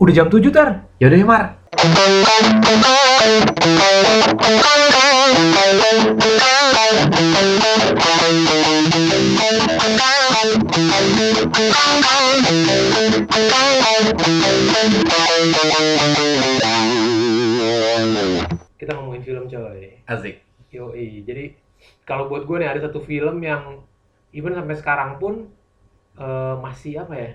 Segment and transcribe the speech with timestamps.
[0.00, 0.88] Udah jam 7 tar.
[0.96, 1.44] Yaudah ya Mar.
[18.80, 20.00] Kita ngomongin film coy.
[20.08, 20.40] Asik.
[20.72, 21.28] Yoi.
[21.28, 21.52] Jadi
[22.08, 23.84] kalau buat gue nih ada satu film yang
[24.32, 25.52] even sampai sekarang pun
[26.16, 27.30] eh, masih apa ya?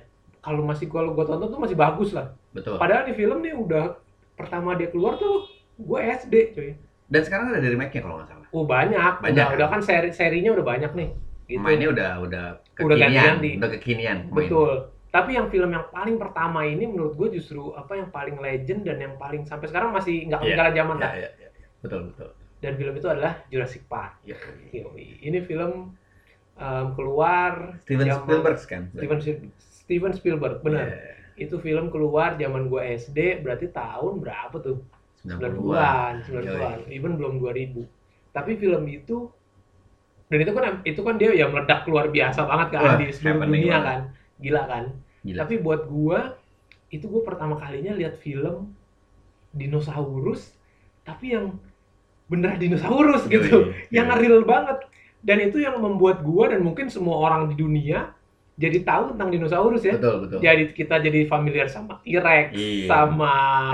[0.46, 2.30] Kalau masih kalau gue tonton tuh masih bagus lah.
[2.54, 2.78] Betul.
[2.78, 3.98] Padahal di film nih udah
[4.38, 6.70] pertama dia keluar tuh gue SD coy.
[7.06, 8.48] Dan sekarang ada dari remake-nya kalau nggak salah.
[8.50, 9.14] Oh banyak.
[9.20, 9.56] Banyak, Udah, kan?
[9.58, 11.10] udah kan seri serinya udah banyak nih.
[11.46, 11.62] Gitu.
[11.62, 12.46] Mainnya udah udah
[12.78, 13.50] Udah kekinian, ganti-ganti.
[13.58, 14.18] udah kekinian.
[14.26, 14.34] main.
[14.38, 14.72] Betul.
[15.10, 18.98] Tapi yang film yang paling pertama ini menurut gue justru apa yang paling legend dan
[19.00, 21.12] yang paling sampai sekarang masih nggak Iya, ketinggalan zaman Iya, lah.
[21.16, 21.50] iya, iya.
[21.80, 22.30] Betul, betul.
[22.60, 24.12] Dan film itu adalah Jurassic Park.
[24.22, 24.38] Iya.
[24.74, 25.08] Yoi.
[25.22, 25.94] Ini film
[26.56, 28.84] em, keluar Steven Spielberg kan?
[28.92, 29.20] Steven,
[29.86, 30.90] Steven Spielberg, benar.
[30.90, 31.48] Iya.
[31.48, 34.82] Itu film keluar zaman gue SD, berarti tahun berapa tuh?
[35.26, 37.82] 90-an, 90-an, even belum 2000.
[38.34, 39.30] Tapi film itu
[40.26, 43.46] dan itu kan itu kan dia ya meledak luar biasa banget kan Wah, di seluruh
[43.46, 44.00] dunia kan.
[44.42, 44.84] Gila kan?
[45.22, 45.38] Gila.
[45.46, 46.34] Tapi buat gua
[46.90, 48.74] itu gua pertama kalinya lihat film
[49.54, 50.54] dinosaurus
[51.06, 51.62] tapi yang
[52.26, 54.82] bener dinosaurus gitu, Yoi, yang real banget.
[55.22, 58.10] Dan itu yang membuat gua dan mungkin semua orang di dunia
[58.56, 60.00] jadi tahu tentang dinosaurus ya.
[60.00, 60.40] Betul, betul.
[60.40, 62.88] Jadi kita jadi familiar sama T-Rex, Iya.
[62.88, 63.34] sama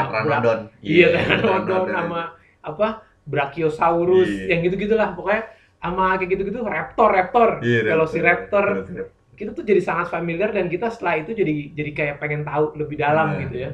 [0.10, 0.60] Pteranodon.
[0.82, 2.22] Iya, Pteranodon sama
[2.62, 2.88] apa
[3.22, 4.46] Brachiosaurus Iya.
[4.58, 5.44] yang gitu-gitulah pokoknya
[5.78, 9.18] sama kayak gitu-gitu raptor raptor Iya, velociraptor Velociraptor.
[9.38, 13.02] kita tuh jadi sangat familiar dan kita setelah itu jadi jadi kayak pengen tahu lebih
[13.02, 13.42] dalam Benar.
[13.50, 13.72] gitu ya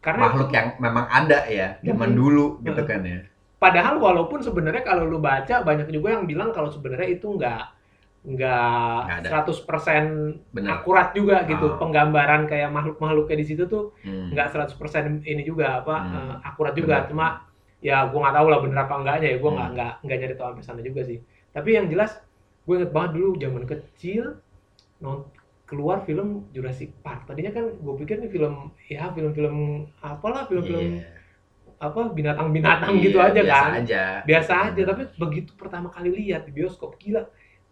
[0.00, 2.16] karena Makhluk yang memang ada ya, zaman Mhm.
[2.16, 3.20] dulu gitu kan ya.
[3.56, 7.62] padahal walaupun sebenarnya kalau lu baca banyak juga yang bilang kalau sebenarnya itu nggak
[8.26, 9.22] nggak.
[9.22, 10.70] 100% Benar.
[10.76, 11.78] akurat juga gitu Oh.
[11.78, 14.30] penggambaran kayak makhluk-makhluknya di situ tuh Hmm.
[14.30, 16.12] nggak 100% ini juga apa Hmm.
[16.12, 17.08] eh, akurat juga Benar.
[17.08, 17.26] cuma
[17.78, 19.76] ya gua nggak tahu lah bener apa enggaknya ya gua nggak Hmm.
[19.76, 22.10] nggak nggak nyari tahu sampai sana juga sih tapi yang jelas
[22.62, 24.24] gue inget banget dulu zaman kecil
[24.98, 25.22] non
[25.62, 28.54] keluar film Jurassic Park tadinya kan gue pikir nih film
[28.84, 29.56] ya film-film
[30.00, 31.06] apalah film-film Iya.
[31.78, 34.02] apa binatang-binatang Iya, gitu aja biasa kan aja.
[34.24, 37.22] biasa aja tapi begitu pertama kali lihat di bioskop gila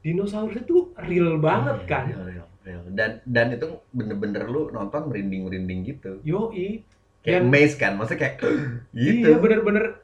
[0.05, 2.83] dinosaurus itu real banget Iya, kan real, real, real.
[2.93, 6.21] Dan dan itu bener-bener lu nonton merinding-merinding gitu.
[6.23, 6.85] yoi
[7.25, 8.35] Kayak Dan- maze kan, maksudnya kayak
[8.95, 9.27] gitu.
[9.27, 9.97] iya bener-bener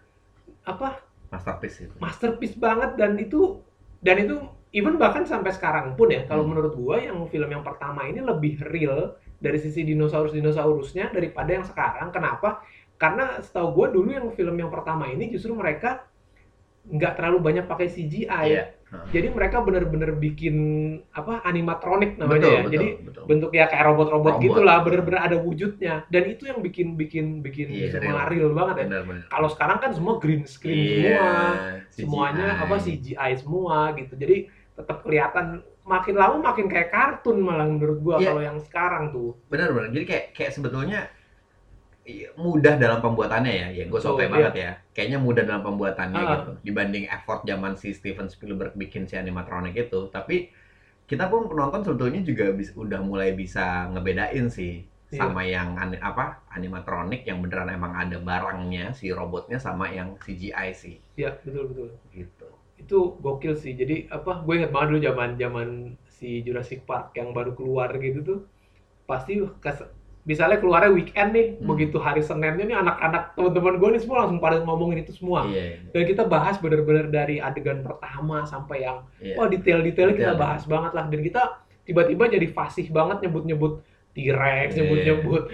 [0.62, 1.94] apa Masterpiece itu.
[2.00, 3.60] masterpiece banget dan itu
[4.00, 4.40] dan itu
[4.72, 6.56] even bahkan sampai sekarang pun ya kalau Hmm.
[6.56, 11.62] menurut gua yang film yang pertama ini lebih real dari sisi dinosaurus dinosaurusnya daripada yang
[11.62, 12.64] sekarang kenapa
[12.96, 16.08] karena setahu gua dulu yang film yang pertama ini justru mereka
[16.82, 18.64] nggak terlalu banyak pakai CGI Iya.
[19.08, 20.56] jadi mereka bener-bener bikin
[21.10, 23.22] apa animatronic namanya Betul, ya betul, jadi betul.
[23.24, 24.42] bentuk ya kayak robot-robot Robot.
[24.42, 28.48] gitulah bener-bener ada wujudnya dan itu yang bikin bikin bikin semua real.
[28.48, 29.24] real banget ya Benar-benar.
[29.28, 31.38] kalau sekarang kan semua green screen Iya, semua
[31.86, 32.00] CGI.
[32.00, 34.36] semuanya apa CGI semua gitu jadi
[34.72, 35.46] tetap kelihatan
[35.82, 38.26] makin lama makin kayak kartun malah menurut gua Iya.
[38.26, 39.90] kalau yang sekarang tuh Benar-benar.
[39.90, 41.06] Jadi kayak kayak sebetulnya
[42.38, 43.68] mudah dalam pembuatannya ya.
[43.72, 44.32] Ya gue sotoy iya.
[44.32, 44.70] banget ya.
[44.94, 46.30] Kayaknya mudah dalam pembuatannya Ah.
[46.38, 46.50] gitu.
[46.66, 50.08] Dibanding effort zaman si Steven Spielberg bikin si animatronic itu.
[50.08, 50.50] Tapi
[51.10, 55.26] kita pun penonton sebetulnya juga bisa, udah mulai bisa ngebedain sih Iya.
[55.26, 60.70] sama yang ani- apa animatronic yang beneran emang ada barangnya si robotnya sama yang CGI
[60.70, 62.46] sih ya betul betul gitu.
[62.78, 65.68] itu gokil sih jadi apa gue inget banget dulu zaman zaman
[66.06, 68.40] si Jurassic Park yang baru keluar gitu tuh
[69.10, 69.42] pasti
[70.20, 71.72] misalnya keluarnya weekend nih Hmm.
[71.72, 75.80] begitu hari Seninnya nih anak-anak teman-teman gue nih semua langsung pada ngomongin itu semua Iya.
[75.90, 79.34] dan kita bahas bener-bener dari adegan pertama sampai yang iya.
[79.40, 81.42] wah detail-detailnya kita bahas banget lah dan kita
[81.88, 84.78] tiba-tiba jadi fasih banget nyebut-nyebut T-Rex, Iya.
[84.84, 85.44] nyebut-nyebut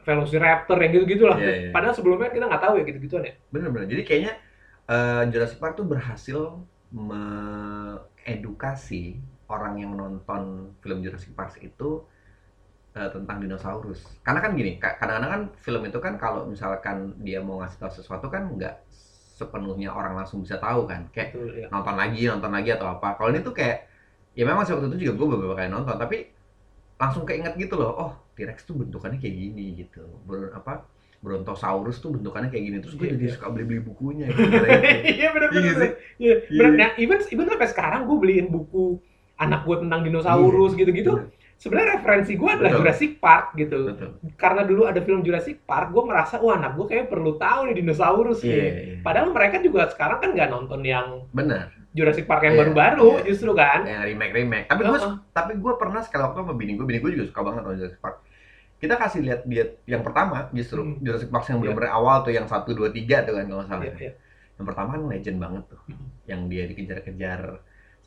[0.00, 1.36] Velociraptor yang gitu-gitu lah.
[1.36, 1.70] Iya, iya.
[1.76, 3.34] Padahal sebelumnya kita nggak tahu ya gitu-gituan ya.
[3.52, 3.86] Bener-bener.
[3.88, 4.32] Jadi kayaknya
[4.90, 6.38] eh, Jurassic Park tuh berhasil
[6.90, 12.02] mengedukasi orang yang nonton film Jurassic Park itu
[12.90, 14.00] eh, tentang dinosaurus.
[14.22, 17.92] Karena kan gini, ka- kadang-kadang kan film itu kan kalau misalkan dia mau ngasih tahu
[17.94, 18.74] sesuatu kan nggak
[19.38, 21.08] sepenuhnya orang langsung bisa tahu kan.
[21.14, 21.66] Kayak Betul ya.
[21.70, 23.16] nonton lagi, nonton lagi atau apa.
[23.16, 23.88] Kalau ini tuh kayak
[24.34, 26.16] ya memang sih waktu itu juga gue beberapa kali nonton, tapi
[27.00, 27.92] langsung keinget gitu loh.
[27.96, 30.04] Oh, T-Rex tuh bentukannya kayak gini gitu.
[30.28, 30.84] Ber, apa
[31.20, 32.76] Brontosaurus tuh bentukannya kayak gini.
[32.80, 33.34] Terus gue Iya, jadi iya.
[33.36, 34.40] suka beli-beli bukunya gitu.
[34.40, 35.08] Gara-gara itu.
[35.16, 35.90] Iya benar Iya benar.
[36.20, 36.34] Iya.
[36.48, 36.66] Iya.
[36.76, 39.00] Nah, even even sampai sekarang gue beliin buku
[39.36, 41.12] anak gue tentang dinosaurus gitu-gitu.
[41.16, 41.28] Bener.
[41.60, 42.72] Sebenarnya referensi gue adalah.
[42.72, 42.80] Betul.
[42.80, 43.78] Jurassic Park gitu.
[43.86, 44.10] Betul.
[44.34, 47.76] Karena dulu ada film Jurassic Park, gue merasa wah anak gue kayak perlu tahu nih
[47.76, 48.56] dinosaurus Iya, nih.
[48.56, 48.94] iya.
[49.00, 51.68] Padahal mereka juga sekarang kan nggak nonton yang Bener.
[51.92, 53.24] Jurassic Park yang Iya, baru-baru iya.
[53.28, 53.84] justru kan.
[53.84, 54.66] Yang remake remake.
[54.66, 54.98] Tapi gue
[55.30, 58.00] tapi gue pernah sekali waktu sama bini gue, bini gue juga suka banget sama Jurassic
[58.00, 58.16] Park.
[58.80, 60.96] kita kasih lihat dia yang pertama justru Hmm.
[60.98, 61.68] Jurassic Park yang Iya.
[61.68, 63.84] benar-benar awal tuh yang satu dua tiga tuh kan kalau salah.
[63.84, 64.12] Iya, iya.
[64.56, 66.08] Yang pertama kan legend banget tuh, Hmm.
[66.24, 67.40] yang dia dikejar-kejar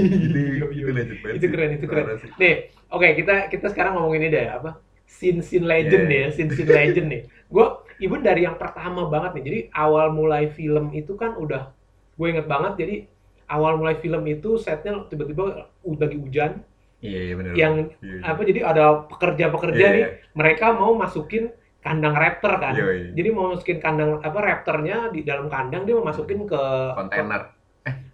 [0.61, 0.82] itu, iya.
[0.85, 1.37] itu legend banget.
[1.41, 2.05] Itu keren, itu keren.
[2.20, 2.31] Sih.
[2.37, 2.55] Nih,
[2.88, 4.70] oke kita kita sekarang ngomongin ini deh apa?
[5.08, 6.11] Scene scene legend Iya.
[6.12, 7.23] nih ya, scene scene legend nih.
[7.49, 7.67] Gue
[7.99, 9.44] even dari yang pertama banget nih.
[9.49, 11.73] Jadi awal mulai film itu kan udah
[12.14, 12.73] gue inget banget.
[12.79, 12.94] Jadi
[13.50, 16.62] awal mulai film itu setnya tiba-tiba lagi hujan.
[17.00, 17.52] Iya, iya benar.
[17.56, 17.75] Yang
[18.05, 18.23] Iya, iya.
[18.29, 18.41] apa?
[18.44, 20.02] Jadi ada pekerja-pekerja Iya, nih.
[20.05, 20.08] iya.
[20.37, 21.49] Mereka mau masukin
[21.81, 22.76] kandang raptor kan.
[22.76, 23.08] Iya, iya.
[23.17, 26.62] Jadi mau masukin kandang apa raptornya di dalam kandang dia mau masukin ke
[26.94, 27.56] kontainer.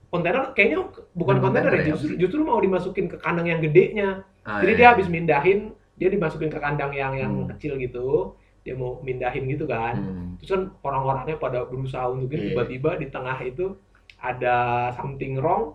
[0.09, 4.23] Kontainer kayaknya bukan Bukan kontainer ya, ya, justru, justru mau dimasukin ke kandang yang gedenya.
[4.47, 4.79] Ah, Jadi iya.
[4.79, 7.49] dia habis mindahin, dia dimasukin ke kandang yang yang Hmm.
[7.55, 8.37] kecil gitu.
[8.63, 9.95] Dia mau mindahin gitu kan.
[9.99, 10.29] Hmm.
[10.39, 12.49] Terus kan orang-orangnya pada berusaha untuk gitu, Iya.
[12.55, 13.75] tiba-tiba di tengah itu
[14.19, 14.57] ada
[14.95, 15.75] something wrong.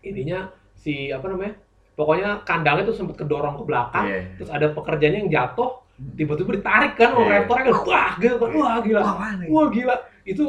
[0.00, 1.54] Ininya si apa namanya?
[1.96, 4.04] Pokoknya kandangnya tuh sempat kedorong ke belakang.
[4.08, 4.20] Iya.
[4.40, 5.84] Terus ada pekerjanya yang jatuh,
[6.16, 7.32] tiba-tiba ditarik kan sama Iya.
[7.44, 9.00] raptornya kan, wah kan, wah gila.
[9.04, 9.46] Wah, ya?
[9.52, 9.94] Wah gila,
[10.30, 10.46] itu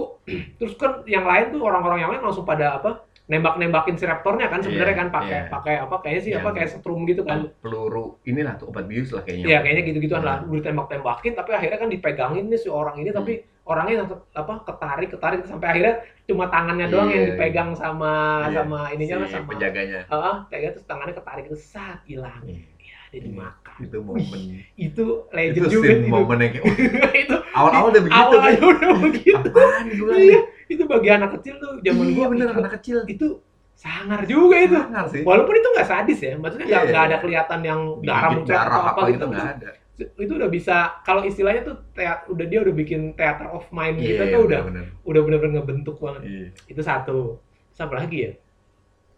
[0.56, 4.60] terus kan yang lain tuh orang-orang yang lain langsung pada apa nembak-nembakin si raptornya kan
[4.60, 5.48] sebenarnya Iya, kan pakai iya.
[5.48, 6.40] pakai apa kayaknya sih Iya.
[6.44, 7.48] apa kayak setrum gitu kan.
[7.64, 9.46] peluru inilah tuh obat bius lah kayaknya.
[9.48, 10.52] Ya kayaknya gitu-gituan lah, Hmm.
[10.52, 13.34] udah tembak-tembakin tapi akhirnya kan dipegangin nih si orang ini tapi
[13.64, 14.04] orangnya
[14.36, 15.96] apa ketarik ketarik sampai akhirnya
[16.28, 17.32] cuma tangannya doang Iya, yang iya.
[17.32, 18.12] dipegang sama
[18.44, 20.00] Iya, sama ininya lah si sama penjaganya.
[20.04, 22.42] Heeh, kayak terus tangannya ketarik itu saat hilang.
[22.44, 22.68] Iya.
[23.12, 23.76] Dia dimakan.
[23.84, 24.24] Itu momen.
[24.24, 26.10] Itu itu legend juga scene itu.
[26.10, 26.66] momen yang kayak
[27.28, 28.50] itu awal-awal udah begitu awal kan.
[28.50, 29.36] aja udah begitu.
[29.44, 29.86] Apaan
[30.16, 32.98] Iya, itu bagi anak kecil tuh zaman Iya gua bener itu- anak kecil.
[33.06, 33.28] itu
[33.74, 34.78] sangar juga itu.
[34.78, 35.22] Sangar sih.
[35.22, 37.02] Walaupun itu nggak sadis ya, maksudnya nggak Iya.
[37.04, 39.32] ada kelihatan yang darah darah atau apa gitu kan.
[39.32, 39.70] nggak ada.
[40.18, 44.24] Itu udah bisa kalau istilahnya tuh teat, udah dia udah bikin theater of mind kita
[44.24, 44.86] Iya, tuh udah bener.
[45.04, 46.22] udah bener-bener ngebentuk banget.
[46.24, 46.48] Iya.
[46.66, 47.38] Itu satu.
[47.70, 48.32] Terus apa lagi ya?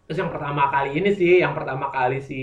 [0.03, 2.41] Terus yang pertama kali ini sih, yang pertama kali si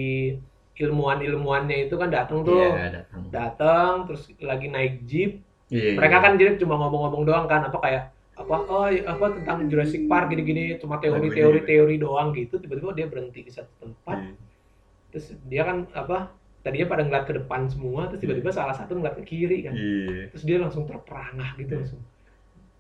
[0.80, 2.56] ilmuwan-ilmuwannya itu kan datang tuh.
[2.72, 3.20] Iya, datang.
[3.28, 5.44] Datang terus lagi naik jeep.
[5.68, 5.94] Iya.
[6.00, 8.04] Mereka kan jadi cuma ngomong-ngomong doang kan apa kayak
[8.34, 13.04] apa oh iya, apa tentang Jurassic Park gini-gini cuma teori-teori teori doang gitu tiba-tiba dia
[13.04, 14.32] berhenti di satu tempat Iya.
[15.12, 16.32] terus dia kan apa
[16.64, 20.32] tadinya pada ngeliat ke depan semua terus tiba-tiba salah satu ngeliat ke kiri kan Iya.
[20.32, 21.80] terus dia langsung terperangah gitu Iya.
[21.84, 22.00] langsung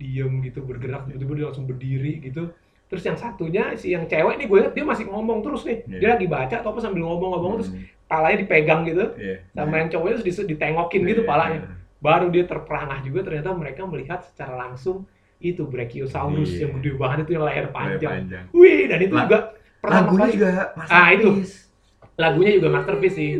[0.00, 2.42] diem gitu bergerak tiba-tiba dia langsung berdiri gitu
[2.90, 5.96] terus yang satunya si yang cewek nih gue liat dia masih ngomong terus nih Iya.
[5.96, 7.86] dia lagi baca atau apa sambil ngomong-ngomong terus Hmm.
[8.04, 9.36] palanya dipegang gitu Iya.
[9.48, 11.70] sama yang cowoknya terus ditengokin gitu Iya, palanya iya.
[11.96, 15.06] baru dia terperangah juga ternyata mereka melihat secara langsung
[15.38, 16.66] itu Brachiosaurus Iya.
[16.66, 18.44] yang gede banget itu yang leher Leher panjang panjang.
[18.52, 19.38] wih dan itu Lah, juga
[19.78, 20.48] pertama Lagunya kali juga
[20.84, 21.28] Ah, itu.
[21.30, 21.56] masterpiece.
[22.14, 23.30] lagunya juga masterpiece sih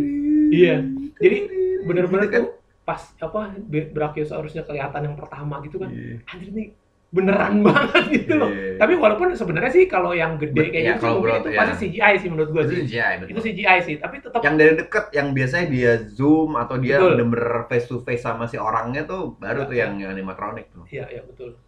[0.51, 0.77] Iya.
[1.17, 1.37] Jadi
[1.83, 2.41] bener-bener Gitu kan?
[2.41, 6.23] tuh pas apa Bra- Brachiosaurusnya kelihatan yang pertama gitu kan Iya.
[6.25, 6.69] anjir nih
[7.11, 8.79] beneran banget gitu loh Iya.
[8.79, 11.59] tapi walaupun sebenarnya sih kalau yang gede kayak ya, gitu mungkin itu ya.
[11.59, 13.29] pasti CGI sih menurut gua itu sih CGI betul.
[13.29, 17.67] itu CGI sih tapi tetap yang dari deket yang biasanya dia zoom atau dia bener-bener
[17.67, 19.81] face to face sama si orangnya tuh baru Ya, tuh ya.
[19.85, 20.87] yang, yang animatronic tuh.
[20.87, 21.59] iya iya betul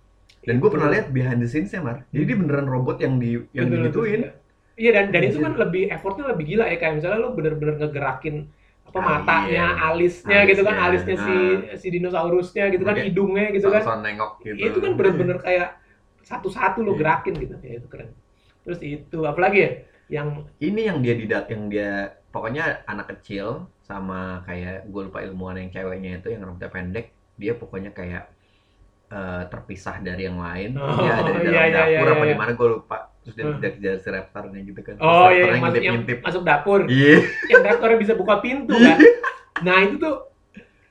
[0.43, 2.03] Dan gue pernah lihat behind the scenes-nya, Mar.
[2.11, 4.21] Jadi dia beneran robot yang di yang Betul, digituin.
[4.21, 4.31] iya.
[4.75, 8.50] Iya dan dan itu kan lebih effortnya lebih gila ya kayak misalnya lu bener-bener ngegerakin
[8.88, 9.87] apa Ah, matanya, iya.
[9.88, 11.34] alisnya gitu kan, Alisnya, alisnya si
[11.81, 13.82] si dinosaurusnya gitu kan, hidungnya gitu kan.
[14.05, 14.58] Nengok gitu.
[14.58, 15.81] Itu kan bener-bener kayak
[16.23, 17.00] satu-satu lo Iya.
[17.00, 17.55] gerakin gitu.
[17.64, 18.11] Ya itu keren.
[18.64, 19.70] Terus itu apalagi ya
[20.12, 20.29] yang
[20.61, 21.90] Ini yang dia didat yang dia
[22.31, 27.52] pokoknya anak kecil sama kayak gue lupa ilmuwan yang ceweknya itu yang rambutnya pendek, dia
[27.56, 28.29] pokoknya kayak
[29.12, 30.77] eh, terpisah dari yang lain.
[30.77, 32.32] Oh, dia ada di dalam iya, iya, dapur iya, apa iya.
[32.32, 32.98] di mana gue lupa.
[33.22, 33.58] Terus dia Hmm.
[33.58, 34.94] dikejar si raptornya gitu kan.
[34.98, 37.17] Oh iya raptornya yang masuk yang masuk dapur, Iya.
[37.48, 38.98] yang dapurnya bisa buka pintu kan.
[39.62, 40.14] Nah, itu tuh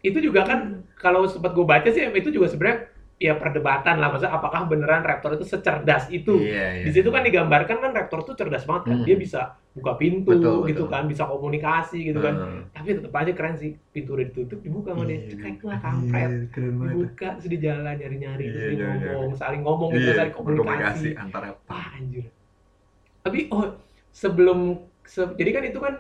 [0.01, 0.59] itu juga kan
[0.95, 2.87] kalau sempat gue baca sih itu juga sebenarnya
[3.21, 6.41] ya perdebatan lah maksudnya apakah beneran raptor itu secerdas itu.
[6.41, 6.83] Iya, iya.
[6.83, 8.97] Di situ kan digambarkan kan raptor tuh cerdas banget kan.
[8.97, 9.05] Hmm.
[9.05, 9.41] Dia bisa
[9.77, 10.93] buka pintu Betul, gitu betul.
[10.97, 12.33] kan, bisa komunikasi gitu kan.
[12.33, 12.61] Heeh.
[12.73, 13.77] Tapi tetap aja keren sih.
[13.93, 15.21] Pintu udah ditutup, dibuka sama dia.
[15.21, 15.69] Iya, Cekrek iya.
[15.69, 16.17] lah kampret.
[16.33, 16.91] Iya, keren banget.
[16.97, 19.11] Dibuka, terus di jalan nyari-nyari, terus Iya, dia iya, iya.
[19.13, 21.09] ngomong, saling ngomong gitu, saling komunikasi.
[21.13, 22.25] antara Wah, anjir.
[23.21, 23.65] Tapi oh,
[24.09, 24.59] sebelum
[25.05, 25.93] se- jadi kan itu kan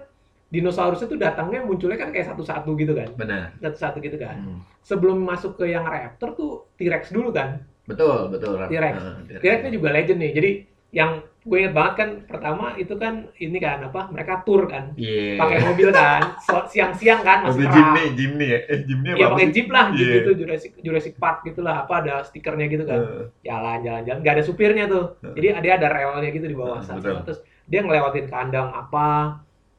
[0.51, 3.07] dinosaurusnya tuh datangnya munculnya kan kayak satu-satu gitu kan.
[3.15, 3.55] benar.
[3.63, 4.35] Satu-satu gitu kan.
[4.35, 4.59] Hmm.
[4.83, 7.63] Sebelum masuk ke yang raptor tuh T-Rex dulu kan.
[7.87, 8.59] Betul, betul.
[8.67, 8.95] T-Rex.
[8.99, 10.31] Heeh, T-Rexnya juga legend nih.
[10.35, 10.51] Jadi
[10.91, 15.41] yang gue inget banget kan pertama itu kan ini kan apa mereka tour kan Iya.
[15.41, 16.37] pakai mobil kan
[16.69, 17.73] siang-siang kan masih Mobil.
[17.73, 18.59] Jimny, Jimny ya.
[18.69, 19.17] Eh, Jimny apa?
[19.17, 20.15] Iya pakai jeep lah, jeep Iya.
[20.21, 22.99] itu Jurassic Jurassic Park gitulah apa ada stikernya gitu kan.
[23.01, 23.23] Heeh.
[23.41, 25.17] Jalan jalan jalan nggak ada supirnya tuh.
[25.25, 25.33] Heeh.
[25.33, 27.23] Jadi dia ada relnya gitu di bawah Heeh, sana.
[27.25, 29.07] Terus dia ngelewatin kandang apa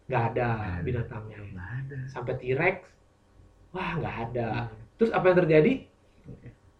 [0.07, 0.83] nggak ada ada.
[0.83, 1.39] binatangnya.
[1.43, 1.99] Nggak ada.
[2.09, 2.77] Sampai T-Rex
[3.71, 4.49] wah nggak ada.
[4.49, 4.63] Iya.
[4.97, 5.73] Terus apa yang terjadi?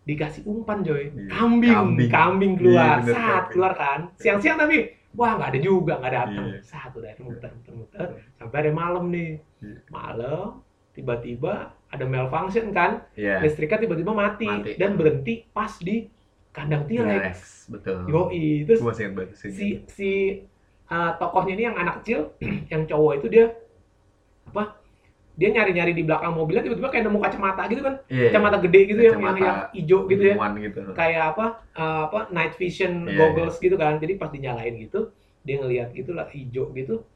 [0.03, 1.15] Dikasih umpan Joy.
[1.15, 1.31] Iya.
[1.31, 2.11] Kambing, Kambing.
[2.11, 2.99] kambing, keluar.
[2.99, 3.53] Iya, bener, Saat kambing.
[3.55, 4.01] keluar kan.
[4.19, 4.77] Siang-siang tapi
[5.13, 6.47] wah nggak ada juga, nggak datang.
[6.51, 6.59] Iya.
[6.63, 9.31] Saat udah muter muter muter sampai hari malam nih.
[9.63, 9.79] Iya.
[9.89, 10.47] Malam
[10.93, 11.53] tiba-tiba
[11.89, 13.41] ada malfunction kan Iya.
[13.41, 14.77] listriknya tiba-tiba mati, Mati.
[14.77, 16.05] dan berhenti pas di
[16.53, 18.05] kandang T-Rex betul.
[18.13, 18.85] yoi terus
[19.33, 19.49] sih.
[19.49, 20.11] si si
[20.93, 22.37] uh, tokohnya ini yang anak kecil
[22.73, 23.45] yang cowok itu dia
[24.45, 24.77] apa
[25.33, 28.29] dia nyari-nyari di belakang mobilnya tiba-tiba kayak nemu kacamata gitu kan Iya.
[28.29, 30.81] kacamata gede gitu yang yang, Kacamata yang hijau gitu ya gitu.
[30.93, 35.09] kayak apa uh, apa night vision Iya, goggles gitu kan jadi pas dinyalain gitu
[35.41, 37.09] dia ngelihat gitu lah hijau gitu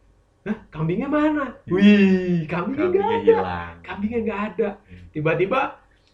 [0.47, 1.59] Hah, kambingnya mana?
[1.67, 3.19] Wih, kambingnya nggak ada.
[3.27, 3.75] hilang.
[3.83, 4.69] Kambingnya nggak ada.
[4.87, 5.11] Hmm.
[5.11, 5.61] Tiba-tiba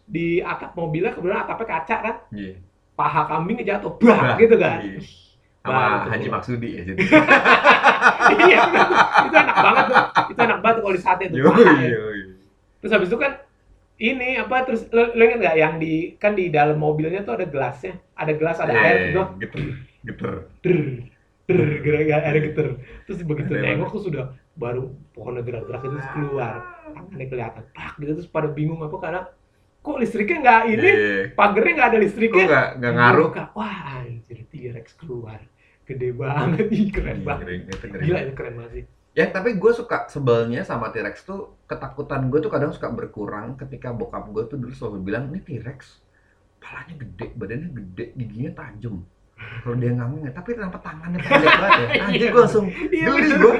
[0.09, 2.57] di atap mobilnya kebetulan atapnya kaca kan, Iya.
[2.97, 4.89] paha kambingnya jatuh, bah, gitu kan.
[4.89, 5.05] Iya.
[5.63, 6.35] Sama Haji keluar.
[6.37, 6.99] Maksudi ya situ.
[8.47, 8.59] iya,
[9.23, 9.97] itu enak banget tuh.
[10.29, 11.39] Itu enak banget kalau di sate tuh.
[11.39, 11.89] Yoi, paha ya.
[11.95, 12.21] yoi.
[12.83, 13.33] Terus habis itu kan
[13.97, 17.47] ini apa terus lo, lo ingat nggak yang di kan di dalam mobilnya tuh ada
[17.47, 19.63] gelasnya, ada gelas ada Iya, air iya, gitu, Geter,
[20.03, 20.35] geter.
[20.67, 20.79] der,
[21.47, 22.67] der, gerak air geter.
[23.07, 28.29] Terus begitu nengok tuh sudah baru pohonnya gerak-gerak itu keluar, tangannya kelihatan, pak gitu terus
[28.29, 29.21] pada bingung apa karena
[29.81, 31.15] kok listriknya nggak ini, Iya.
[31.33, 32.45] pagernya nggak ada Kok listriknya.
[32.47, 33.29] nggak nggak ngaruh?
[33.55, 35.39] Wah anjir T-Rex keluar,
[35.93, 37.45] gede banget, ih keren Iya, banget.
[37.45, 38.85] ngeri, itu ngeri Gila itu keren banget sih.
[39.13, 43.91] Ya tapi gue suka sebelnya sama T-Rex tuh ketakutan gue tuh kadang suka berkurang ketika
[43.91, 46.01] bokap gue tuh dulu selalu bilang ini T-Rex
[46.59, 49.05] palanya gede, badannya gede, giginya tajam.
[49.35, 51.89] Kalau dia ngomong ya, tapi kenapa tangannya pendek banget ya?
[52.07, 53.55] Anjir gue langsung Iya, geli bener, gue.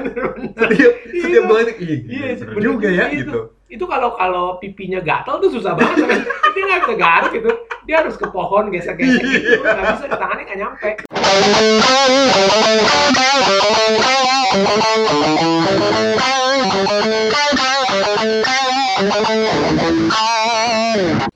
[0.55, 1.41] Setiap, setiap Iya.
[1.45, 3.19] banget, Iya, gila, seru juga ya itu.
[3.21, 3.39] gitu.
[3.69, 6.05] itu kalau kalau pipinya gatal tuh susah banget
[6.47, 7.49] dia nggak bisa garuk gitu
[7.83, 9.65] dia harus ke pohon gesek-gesek gitu Iya.
[9.65, 10.89] nggak bisa tangannya nggak nyampe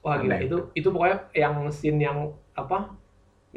[0.04, 0.38] wah gila.
[0.42, 2.94] Itu itu pokoknya yang scene yang apa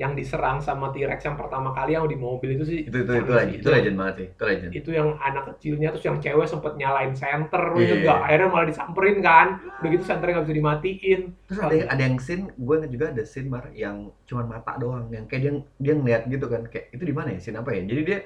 [0.00, 3.33] yang diserang sama T-Rex yang pertama kali yang di mobil itu sih Itu itu itu
[3.37, 3.52] sih.
[3.61, 4.71] itu legend banget sih, itu legend.
[4.73, 7.80] itu yang anak kecilnya terus yang cewek sempet nyalain senter Iya.
[7.85, 9.47] gitu nggak akhirnya malah disamperin kan
[9.78, 13.23] udah gitu senternya nggak bisa dimatiin Terus ada ada yang scene, gue inget juga ada
[13.28, 17.02] scene bar yang cuman mata doang, yang kayak dia dia ngeliat gitu kan, kayak itu
[17.04, 17.83] di mana ya scene apa ya?
[17.85, 18.19] Jadi dia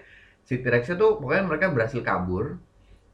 [0.45, 2.61] si T-Rex-nya tuh pokoknya mereka berhasil kabur.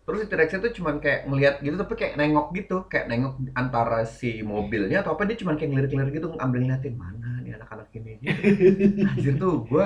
[0.06, 4.02] Terus si T-Rex-nya tuh cuman kayak ngeliat gitu tapi kayak nengok gitu, kayak nengok antara
[4.18, 8.12] si mobilnya atau apa dia cuman kayak ngelirik-ngelirik gitu ngambil ngeliatin mana nih anak-anak ini.
[8.16, 8.30] Gitu.
[9.10, 9.84] Anjir tuh gue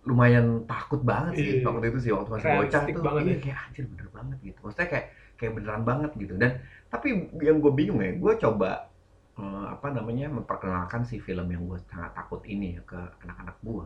[0.00, 1.66] lumayan takut banget sih Iya.
[1.66, 3.40] waktu itu sih waktu masih bocah tuh banget iya ya.
[3.44, 6.50] kayak anjir bener banget gitu maksudnya kayak kayak beneran banget gitu dan
[6.88, 7.08] tapi
[7.38, 8.88] yang gue bingung ya gue coba
[9.36, 13.84] eh, apa namanya memperkenalkan si film yang gue sangat takut ini ya ke anak-anak gue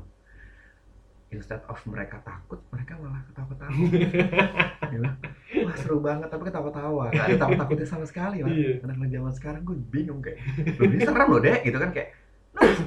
[1.34, 3.74] instead of mereka takut mereka malah ketawa-ketawa
[4.86, 5.10] Gila.
[5.66, 8.86] wah seru banget tapi ketawa-tawa nggak ada takut-takutnya sama sekali lah Iya.
[8.86, 10.38] anak-anak zaman sekarang gue bingung kayak
[10.78, 12.14] ini serem loh deh gitu kan kayak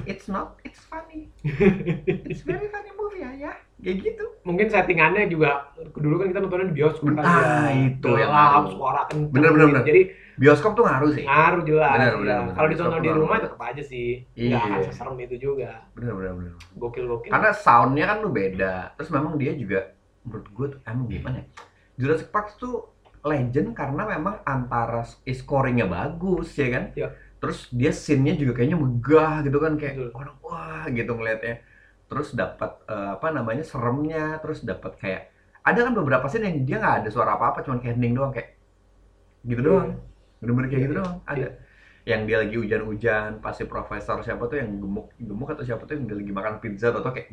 [0.08, 1.28] it's not it's funny
[2.30, 6.66] it's very funny movie ya ya kayak gitu mungkin settingannya juga dulu kan kita nontonnya
[6.66, 7.92] di bioskop kan Ah, ya.
[7.92, 8.70] itu yang gelap ngaruh.
[8.72, 9.74] suara kenceng Bener, bener, gitu.
[9.74, 9.84] bener.
[9.86, 10.02] jadi
[10.34, 12.16] bioskop tuh ngaruh sih ngaruh jelas Bener, ya.
[12.16, 12.54] bener, bener.
[12.56, 14.48] kalau ditonton di rumah tetap aja sih Iya.
[14.48, 18.74] nggak akan seserem itu juga bener bener bener gokil gokil karena soundnya kan tuh beda
[18.94, 19.80] terus memang dia juga
[20.24, 21.46] menurut gue tuh emang gimana ya
[21.96, 22.76] Jurassic Park tuh
[23.20, 27.08] legend karena memang antara scoringnya bagus ya kan Iya.
[27.40, 30.10] Terus dia scene-nya juga kayaknya megah gitu kan kayak Betul.
[30.18, 31.54] orang wah gitu ngeliatnya.
[32.08, 35.22] Terus dapat eh, apa namanya seremnya terus dapat kayak
[35.68, 38.32] ada kan beberapa scene yang dia nggak ada suara apa apa cuman kayak hening doang
[38.36, 38.48] kayak
[39.50, 39.90] gitu doang.
[40.40, 41.00] Bener-bener kayak Iya, gitu iya.
[41.00, 41.46] doang ada.
[42.10, 46.04] Yang dia lagi hujan-hujan pasti profesor siapa tuh yang gemuk gemuk atau siapa tuh yang
[46.08, 47.28] dia lagi makan pizza atau kayak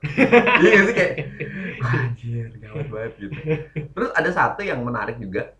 [0.64, 1.14] iya sih kayak
[1.84, 3.38] anjir gawat banget gitu.
[3.94, 5.52] Terus ada satu yang menarik juga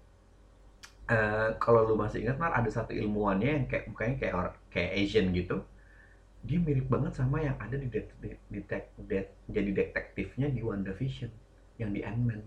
[1.11, 4.91] Eh, kalau lu masih ingat Mar ada satu ilmuwannya yang kayak mukanya kayak orang kayak
[5.01, 5.57] Asian gitu.
[6.49, 8.07] Dia mirip banget sama yang ada di det,
[8.55, 11.33] detek- det- jadi detektifnya di WandaVision
[11.81, 12.41] yang di Ant-Man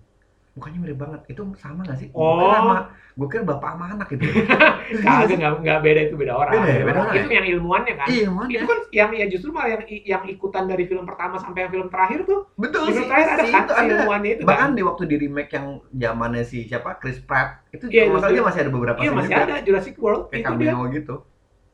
[0.54, 1.22] mukanya mirip banget.
[1.30, 2.08] Itu sama gak sih?
[2.14, 2.38] Oh.
[2.38, 2.76] Gue kira sama
[3.14, 4.26] gue kira bapak sama anak gitu.
[5.06, 6.54] Kagak nggak nggak beda itu beda orang.
[6.58, 8.08] Beda ya, beda orang itu yang ilmuannya kan?
[8.10, 11.66] Iya mana itu kan yang ya justru malah yang yang ikutan dari film pertama sampai
[11.66, 12.50] yang film terakhir tuh.
[12.58, 13.64] Betul di sih film terakhir ada si kan?
[13.66, 13.94] itu si ada.
[13.94, 14.78] ilmuannya itu bahkan kan?
[14.78, 16.90] di waktu di remake yang zamannya si siapa?
[16.98, 17.66] Chris Pratt.
[17.70, 19.46] Itu kalau nggak salah justru- dia masih ada beberapa iya masih juga.
[19.46, 20.74] ada Jurassic World kayak itu dia.
[20.98, 21.16] gitu.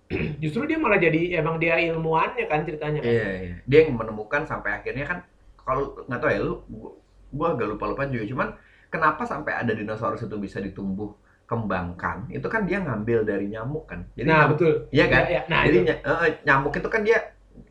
[0.42, 3.14] Justru dia malah jadi emang dia ilmuannya kan ceritanya kan?
[3.14, 3.56] Iya, iya.
[3.70, 5.22] Dia yang menemukan sampai akhirnya kan
[5.62, 6.92] kalau nggak tahu ya lu gua,
[7.30, 8.26] gua agak lupa-lupa juga.
[8.26, 8.48] Cuman
[8.90, 11.14] kenapa sampai ada dinosaurus itu bisa ditumbuh
[11.46, 12.30] kembangkan?
[12.30, 14.06] Itu kan dia ngambil dari nyamuk kan?
[14.14, 14.74] Jadi nah nyamuk, betul.
[14.94, 15.22] Iya kan?
[15.26, 15.42] Ya, ya.
[15.50, 15.88] nah jadi itu.
[15.90, 17.18] ny- eh, nyamuk itu kan dia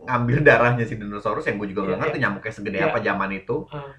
[0.04, 2.86] ngambil darahnya si dinosaurus yang gue juga nggak Iya, ngerti nyamuknya segede Iya.
[2.90, 3.56] apa zaman itu.
[3.70, 3.92] Ah.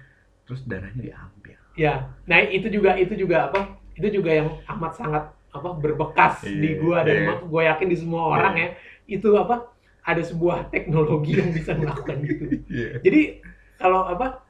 [0.44, 1.58] terus darahnya diambil.
[1.78, 1.94] Ya
[2.26, 3.78] nah itu juga itu juga apa?
[3.94, 7.34] Itu juga yang amat sangat apa berbekas Iya, di gua dan iya.
[7.38, 8.68] gue yakin di semua orang ya.
[9.06, 9.70] Itu apa?
[10.02, 12.44] Ada sebuah teknologi yang bisa melakukan gitu.
[12.74, 12.88] Iya.
[12.98, 13.20] jadi
[13.78, 14.42] kalau apa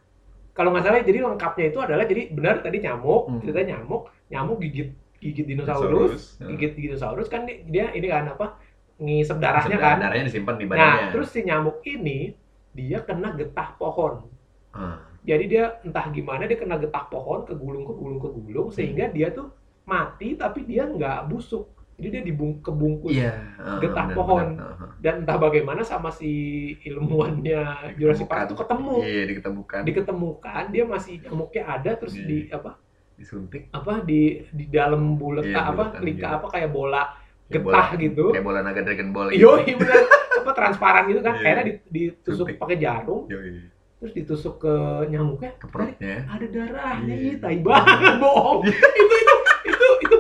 [0.61, 3.40] kalau nggak salah jadi lengkapnya itu adalah jadi benar tadi nyamuk Hmm.
[3.40, 6.47] ceritanya nyamuk nyamuk gigit gigit dinosaurus, Dinosaurus, ya.
[6.52, 8.61] gigit dinosaurus kan dia, dia ini kan apa
[8.97, 10.05] ngisep darahnya Sebenarnya kan.
[10.05, 11.09] darahnya disimpan di Nah, badannya.
[11.17, 12.37] terus si nyamuk ini
[12.71, 14.29] dia kena getah pohon.
[14.71, 19.49] Ah, Jadi dia entah gimana dia kena getah pohon kegulung kegulung kegulung sehingga dia tuh
[19.85, 21.64] mati tapi dia nggak busuk.
[22.00, 24.47] Jadi dia dibung kebungkus Iya, ah, getah benar, pohon.
[24.50, 24.90] benar, ah, ah.
[24.99, 26.33] dan entah bagaimana sama si
[26.80, 27.61] ilmuwannya
[27.95, 28.95] Jurassic Park itu ketemu.
[29.00, 29.80] Iya, diketemukan.
[29.85, 32.25] Diketemukan dia masih nyamuknya ada terus Iya.
[32.25, 32.71] di apa
[33.14, 33.69] disuntik.
[33.71, 36.37] apa di di dalam bulat Iya, apa bulatan lika gitu.
[36.37, 38.25] apa kayak bola Kayak getah bola- gitu.
[38.30, 40.02] Kayak bola naga Dragon Ball Yo, bener
[40.40, 41.35] apa transparan gitu kan.
[41.35, 41.42] Iya.
[41.42, 43.69] Akhirnya di- ditusuk pakai jarum Yoi.
[44.00, 44.75] terus ditusuk ke
[45.07, 46.25] nyamuknya Ke perutnya.
[46.25, 47.26] ada darahnya Iya.
[47.26, 49.35] ih tai banget bohong itu itu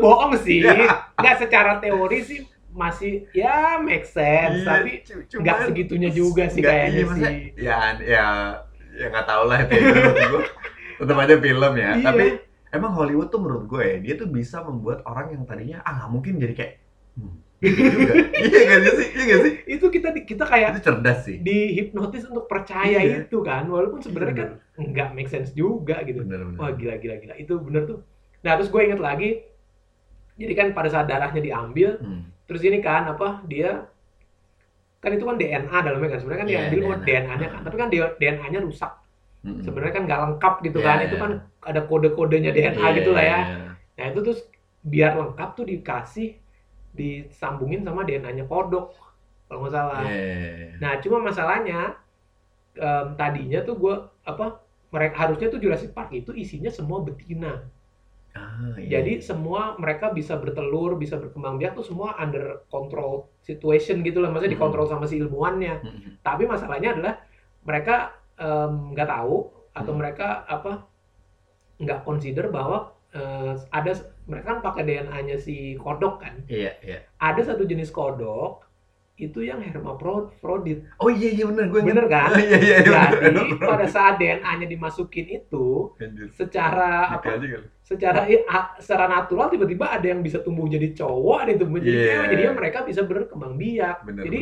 [0.00, 0.88] bohong sih Iya.
[1.14, 2.40] nggak secara teori sih
[2.70, 4.90] masih ya make sense Iya, tapi
[5.36, 8.26] nggak segitunya juga sih kayaknya iya, maksudnya, sih Ya, ya,
[8.92, 9.74] ya nggak tahu lah itu.
[10.26, 10.42] gua.
[10.96, 11.90] Tetap aja film ya.
[11.92, 12.04] Iya.
[12.04, 12.24] Tapi
[12.70, 16.10] emang Hollywood tuh menurut gue ya, dia tuh bisa membuat orang yang tadinya ah nggak
[16.10, 16.72] mungkin jadi kayak
[17.16, 18.12] hmm, gitu juga.
[18.46, 19.06] iya nggak sih?
[19.10, 19.52] Iya nggak sih?
[19.66, 21.36] itu kita kita kayak Itu cerdas sih.
[21.40, 23.24] dihipnotis untuk percaya Iya.
[23.24, 24.50] itu kan walaupun sebenarnya Iya, kan
[24.86, 26.56] nggak make sense juga gitu Bener bener.
[26.56, 27.98] wah gila gila gila itu bener tuh
[28.40, 29.42] nah terus gue inget lagi
[30.40, 32.22] jadi kan pada saat darahnya diambil Hmm.
[32.48, 33.84] terus ini kan apa dia
[35.00, 37.08] kan itu kan DNA dalamnya kan sebenarnya kan Iya, diambil buat DNA.
[37.08, 38.92] DNA-nya kan tapi kan DNA-nya rusak
[39.40, 39.64] Mm-mm.
[39.64, 41.06] sebenarnya kan nggak lengkap gitu Iya, kan iya.
[41.08, 41.30] itu kan
[41.64, 43.58] ada kode-kodenya DNA Iya, gitu lah ya iya.
[43.96, 44.40] nah itu terus
[44.80, 46.28] biar lengkap tuh dikasih
[46.90, 48.92] disambungin sama DNA-nya kodok
[49.48, 50.76] kalau nggak salah Iya.
[50.76, 51.96] nah cuma masalahnya
[52.76, 57.64] em, tadinya tuh gue apa mereka harusnya tuh Jurassic Park itu isinya semua betina
[58.30, 59.02] Ah, iya.
[59.02, 64.30] jadi semua mereka bisa bertelur bisa berkembang biak tuh semua under control situation gitu lah
[64.30, 64.62] maksudnya Hmm.
[64.62, 66.10] dikontrol sama si ilmuwannya Mm-mm.
[66.22, 67.14] tapi masalahnya adalah
[67.66, 68.14] mereka
[68.94, 70.00] nggak tahu atau Hmm.
[70.00, 70.86] mereka apa
[71.76, 73.92] nggak consider bahwa eh, ada
[74.30, 76.98] mereka kan pakai DNA-nya si kodok kan Iya, iya.
[77.18, 78.69] ada satu jenis kodok
[79.20, 82.32] itu yang hermaprodit Oh iya iya bener gue bener kan?
[82.40, 83.02] Iya iya iya.
[83.12, 86.32] jadi pada saat DNA-nya dimasukin itu Anjir.
[86.32, 87.28] secara Gitu apa?
[87.36, 88.20] aja secara
[88.78, 92.06] secara natural tiba-tiba ada yang bisa tumbuh jadi cowok ada yang tumbuh jadi Iya.
[92.06, 92.26] cewek.
[92.30, 93.96] Jadi mereka bisa berkembang biak.
[94.06, 94.40] Bener, jadi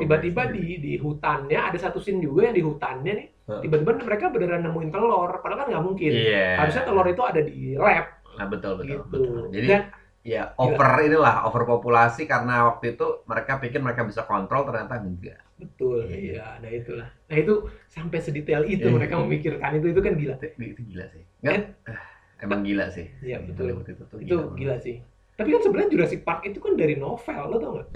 [0.00, 3.26] tiba-tiba di di hutannya ada satu scene juga yang di hutannya nih
[3.60, 5.28] tiba-tiba mereka beneran nemuin telur.
[5.38, 6.10] Padahal kan nggak mungkin.
[6.10, 6.56] Iya.
[6.56, 8.06] harusnya telur itu ada di lab.
[8.36, 8.88] Nah, betul betul.
[8.88, 9.04] gitu.
[9.12, 9.42] betul.
[9.52, 9.82] Jadi dan
[10.26, 15.38] ya over inilah overpopulasi karena waktu itu mereka pikir mereka bisa kontrol ternyata enggak.
[15.56, 16.18] betul Iya.
[16.18, 17.54] iya nah itulah nah itu
[17.86, 18.92] sampai sedetail itu Iya.
[18.92, 21.22] mereka memikirkan itu itu kan gila Itu, itu gila sih.
[21.46, 22.02] Ah,
[22.42, 23.06] emang gila sih.
[23.22, 23.70] Iya, betul.
[23.86, 24.96] Itu tuh itu gila sih
[25.36, 27.88] tapi kan sebenarnya Jurassic Park itu kan dari novel lo tau nggak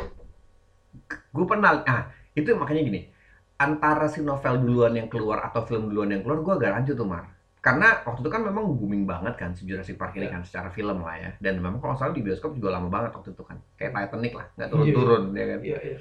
[1.34, 2.02] Gue pernah ah
[2.34, 3.00] itu makanya gini.
[3.60, 7.04] Antara si novel duluan yang keluar atau film duluan yang keluar gue agak rancu tuh
[7.04, 7.26] Mar.
[7.60, 10.32] Karena waktu itu kan memang booming banget kan si Jurassic Park ini Iya.
[10.32, 11.30] kan secara film lah ya.
[11.44, 13.60] Dan memang kalau salah di bioskop juga lama banget waktu itu kan.
[13.76, 15.58] Kayak Titanic lah, nggak Iya, turun-turun ya kan.
[15.60, 15.98] iya iya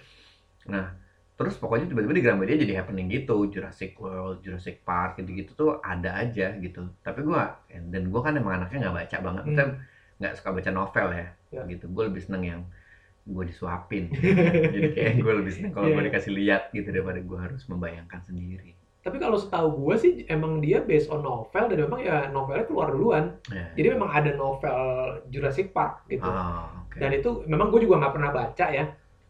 [1.39, 6.19] Terus pokoknya tiba-tiba di Gramedia jadi happening gitu, Jurassic World, Jurassic Park gitu-gitu tuh ada
[6.19, 6.91] aja gitu.
[6.99, 9.55] Tapi gua dan gua kan emang anaknya nggak baca banget, Hmm.
[9.55, 9.67] Maksudnya
[10.19, 11.61] nggak suka baca novel ya, Ya.
[11.63, 11.87] gitu.
[11.87, 12.61] Gue lebih seneng yang
[13.23, 14.11] gue disuapin.
[14.75, 15.95] jadi kayak gue lebih seneng kalau Iya.
[15.95, 18.75] gue dikasih lihat gitu daripada gue harus membayangkan sendiri.
[18.99, 22.91] Tapi kalau setahu gue sih emang dia based on novel dan memang ya novelnya keluar
[22.91, 23.71] duluan Ya.
[23.73, 24.79] jadi memang ada novel
[25.27, 26.99] Jurassic Park gitu Ah, oke.
[26.99, 28.85] dan itu memang gue juga nggak pernah baca ya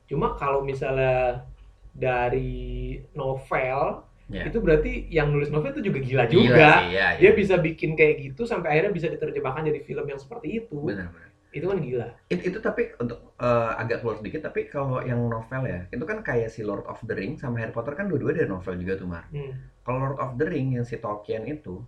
[0.10, 1.46] cuma kalau misalnya
[1.94, 4.46] dari novel Ya.
[4.46, 7.34] itu berarti yang nulis novel itu juga gila, Gila juga sih, ya, dia ya.
[7.34, 11.29] bisa bikin kayak gitu sampai akhirnya bisa diterjemahkan jadi film yang seperti itu Benar-benar.
[11.50, 15.66] Itu kan gila It- itu tapi untuk eh, agak keluar sedikit tapi kalau yang novel
[15.66, 18.46] ya itu kan kayak si Lord of the Ring sama Harry Potter kan dua-dua dari
[18.46, 19.26] novel juga tuh Mar.
[19.34, 19.54] Hmm.
[19.82, 21.82] Kalau Lord of the Ring yang si Tolkien itu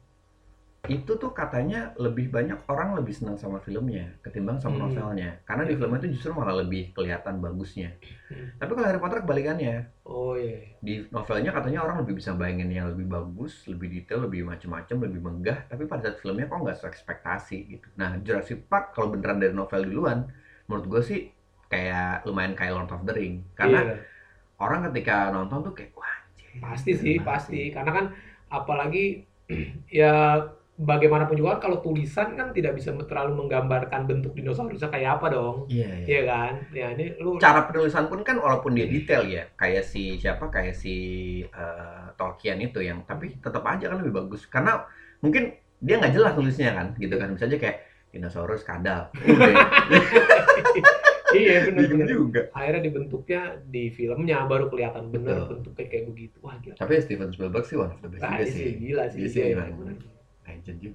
[0.90, 4.90] itu tuh katanya lebih banyak orang lebih senang sama filmnya ketimbang sama Hmm.
[4.90, 5.80] novelnya karena di Iya.
[5.80, 7.94] filmnya itu justru malah lebih kelihatan bagusnya
[8.34, 8.58] Hmm.
[8.58, 9.76] tapi kalau Harry Potter kebalikannya
[10.10, 14.42] oh iya di novelnya katanya orang lebih bisa bayangin yang lebih bagus lebih detail lebih
[14.42, 19.14] macem-macem lebih megah tapi pada saat filmnya kok nggak seekspektasi gitu nah Jurassic Park kalau
[19.14, 20.26] beneran dari novel duluan
[20.66, 21.20] menurut gue sih
[21.70, 23.96] kayak lumayan kayak Lord of the Ring karena Iya.
[24.58, 28.06] orang ketika nonton tuh kayak wah anjir, pasti sih pasti sih." karena kan
[28.50, 29.30] apalagi
[29.88, 30.42] ya
[30.82, 35.70] bagaimanapun juga kalau tulisan kan tidak bisa terlalu menggambarkan bentuk dinosaurusnya kayak apa dong.
[35.70, 36.06] Iya iya.
[36.10, 36.54] Iya kan?
[36.74, 40.74] Ya ini lu cara penulisan pun kan walaupun dia detail ya kayak si siapa kayak
[40.74, 40.96] si
[41.46, 44.50] eh, Tolkien itu yang tapi tetap aja kan lebih bagus.
[44.50, 44.82] Karena
[45.22, 47.30] mungkin dia nggak jelas tulisnya kan gitu kan.
[47.38, 47.78] Bisa aja kayak
[48.12, 49.08] dinosaurus kadal
[51.32, 52.42] iya benar-benar juga.
[52.52, 55.48] Akhirnya dibentuknya di filmnya baru kelihatan bener Betul.
[55.64, 56.38] bentuknya kayak begitu.
[56.44, 56.76] Wah gila.
[56.76, 58.60] Tapi Steven Spielberg sih one of the best Nah, juga ini sih.
[58.60, 59.20] sih gila sih.
[59.24, 59.80] Dia sih dia emang emang.
[59.80, 59.96] bener.
[60.52, 60.94] 哎，进去。